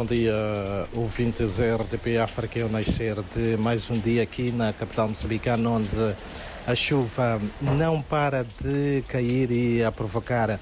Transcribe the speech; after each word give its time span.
Bom 0.00 0.06
dia, 0.06 0.88
ouvintes 0.94 1.58
RDP 1.58 2.16
África. 2.16 2.58
Eu 2.58 2.70
nascer 2.70 3.16
de 3.36 3.58
mais 3.58 3.90
um 3.90 3.98
dia 3.98 4.22
aqui 4.22 4.50
na 4.50 4.72
capital 4.72 5.10
moçambicana, 5.10 5.68
onde 5.68 6.16
a 6.66 6.74
chuva 6.74 7.38
não 7.60 8.00
para 8.00 8.46
de 8.62 9.04
cair 9.06 9.50
e 9.50 9.84
a 9.84 9.92
provocar 9.92 10.58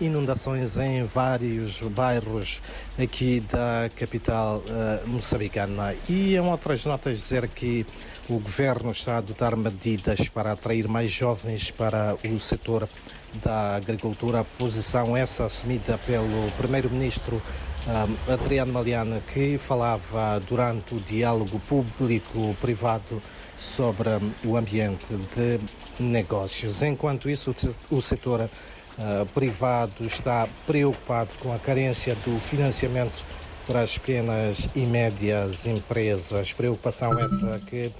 inundações 0.00 0.78
em 0.78 1.04
vários 1.04 1.78
bairros 1.80 2.62
aqui 2.98 3.40
da 3.52 3.90
capital 3.94 4.62
uh, 4.66 5.06
moçambicana. 5.06 5.94
E 6.08 6.34
em 6.34 6.40
outras 6.40 6.86
notas 6.86 7.18
dizer 7.18 7.48
que 7.48 7.84
o 8.30 8.38
governo 8.38 8.92
está 8.92 9.16
a 9.16 9.18
adotar 9.18 9.54
medidas 9.58 10.26
para 10.30 10.52
atrair 10.52 10.88
mais 10.88 11.10
jovens 11.10 11.70
para 11.70 12.16
o 12.24 12.40
setor 12.40 12.88
da 13.34 13.76
agricultura, 13.76 14.44
posição 14.58 15.16
essa 15.16 15.46
assumida 15.46 15.98
pelo 15.98 16.50
primeiro-ministro 16.56 17.42
um, 17.86 18.32
Adriano 18.32 18.72
Maliana, 18.72 19.22
que 19.32 19.58
falava 19.58 20.40
durante 20.46 20.94
o 20.94 21.00
diálogo 21.00 21.60
público-privado 21.60 23.22
sobre 23.58 24.08
um, 24.10 24.32
o 24.44 24.56
ambiente 24.56 25.06
de 25.34 25.60
negócios. 25.98 26.82
Enquanto 26.82 27.30
isso, 27.30 27.54
o 27.90 28.02
setor 28.02 28.42
uh, 28.42 29.26
privado 29.34 30.04
está 30.04 30.48
preocupado 30.66 31.30
com 31.40 31.52
a 31.52 31.58
carência 31.58 32.14
do 32.16 32.38
financiamento 32.40 33.24
para 33.66 33.80
as 33.80 33.96
pequenas 33.96 34.68
e 34.74 34.80
médias 34.80 35.66
empresas. 35.66 36.52
Preocupação 36.52 37.18
essa 37.18 37.60
que 37.66 37.90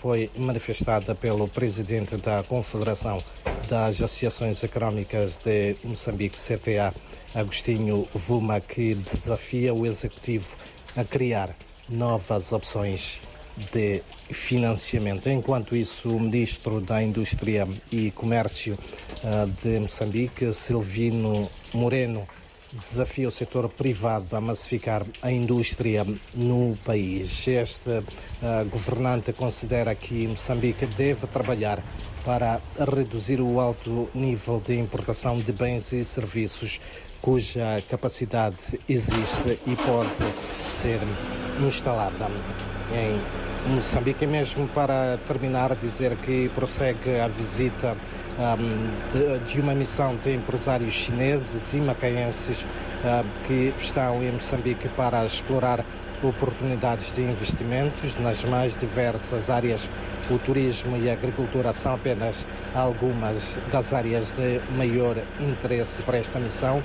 foi 0.00 0.30
manifestada 0.36 1.14
pelo 1.14 1.48
presidente 1.48 2.16
da 2.16 2.42
Confederação 2.42 3.16
das 3.68 4.00
Associações 4.00 4.62
Económicas 4.62 5.38
de 5.44 5.76
Moçambique, 5.84 6.38
CTA, 6.38 6.94
Agostinho 7.34 8.06
Vuma, 8.14 8.60
que 8.60 8.94
desafia 8.94 9.74
o 9.74 9.86
Executivo 9.86 10.54
a 10.96 11.04
criar 11.04 11.54
novas 11.88 12.52
opções 12.52 13.20
de 13.72 14.02
financiamento. 14.30 15.28
Enquanto 15.28 15.76
isso, 15.76 16.10
o 16.10 16.20
Ministro 16.20 16.80
da 16.80 17.02
Indústria 17.02 17.66
e 17.90 18.10
Comércio 18.10 18.74
uh, 18.74 19.50
de 19.62 19.80
Moçambique, 19.80 20.52
Silvino 20.52 21.50
Moreno, 21.72 22.26
desafia 22.72 23.28
o 23.28 23.30
setor 23.30 23.68
privado 23.68 24.36
a 24.36 24.40
massificar 24.40 25.02
a 25.22 25.30
indústria 25.30 26.06
no 26.34 26.76
país. 26.84 27.46
Este 27.46 27.90
uh, 27.90 28.64
governante 28.70 29.32
considera 29.32 29.94
que 29.94 30.26
Moçambique 30.26 30.86
deve 30.86 31.26
trabalhar 31.26 31.82
para 32.24 32.60
reduzir 32.78 33.40
o 33.40 33.60
alto 33.60 34.08
nível 34.14 34.60
de 34.66 34.78
importação 34.78 35.38
de 35.38 35.52
bens 35.52 35.92
e 35.92 36.04
serviços 36.04 36.80
cuja 37.20 37.82
capacidade 37.88 38.56
existe 38.88 39.58
e 39.66 39.76
pode 39.76 40.10
ser 40.82 41.00
instalada 41.66 42.28
em 42.92 43.74
Moçambique. 43.74 44.26
Mesmo 44.26 44.68
para 44.68 45.18
terminar, 45.26 45.74
dizer 45.76 46.16
que 46.18 46.48
prossegue 46.54 47.18
a 47.18 47.28
visita 47.28 47.96
um, 48.38 49.38
de, 49.38 49.52
de, 49.52 49.60
uma 49.60 49.74
missão 49.74 50.16
de 50.16 50.34
empresários 50.34 50.92
chineses 50.92 51.72
e 51.72 51.76
macaenses 51.76 52.62
uh, 52.62 53.24
que 53.46 53.72
estão 53.78 54.22
em 54.22 54.32
Moçambique 54.32 54.88
para 54.90 55.24
explorar 55.24 55.84
oportunidades 56.22 57.12
de 57.14 57.22
investimentos 57.22 58.18
nas 58.20 58.44
mais 58.44 58.76
diversas 58.76 59.50
áreas. 59.50 59.88
O 60.30 60.38
turismo 60.38 60.96
e 60.96 61.08
a 61.08 61.12
agricultura 61.12 61.72
são 61.72 61.94
apenas 61.94 62.46
algumas 62.74 63.56
das 63.70 63.92
áreas 63.92 64.32
de 64.32 64.60
maior 64.76 65.16
interesse 65.40 66.02
para 66.02 66.18
esta 66.18 66.38
missão, 66.38 66.82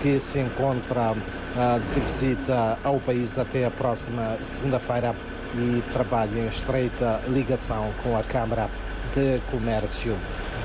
que 0.00 0.20
se 0.20 0.38
encontra 0.38 1.12
uh, 1.12 1.94
de 1.94 2.00
visita 2.00 2.78
ao 2.84 3.00
país 3.00 3.38
até 3.38 3.66
a 3.66 3.70
próxima 3.70 4.36
segunda-feira 4.42 5.14
e 5.56 5.82
trabalha 5.92 6.40
em 6.40 6.46
estreita 6.46 7.20
ligação 7.28 7.90
com 8.02 8.16
a 8.16 8.22
Câmara 8.22 8.68
de 9.14 9.40
Comércio 9.50 10.16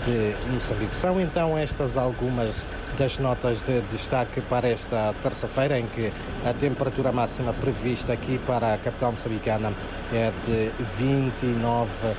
de 0.05 0.35
Moçambique. 0.51 0.95
São 0.95 1.19
então 1.19 1.57
estas 1.57 1.95
algumas 1.97 2.65
das 2.97 3.17
notas 3.19 3.61
de 3.61 3.81
destaque 3.91 4.41
para 4.41 4.67
esta 4.67 5.13
terça-feira, 5.21 5.79
em 5.79 5.85
que 5.87 6.11
a 6.45 6.53
temperatura 6.53 7.11
máxima 7.11 7.53
prevista 7.53 8.13
aqui 8.13 8.39
para 8.45 8.73
a 8.73 8.77
capital 8.77 9.11
moçambicana 9.11 9.73
é 10.11 10.31
de 10.45 10.71
29 10.97 11.89
uh, 11.89 12.17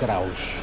graus. 0.00 0.54